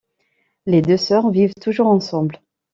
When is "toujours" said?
1.61-1.85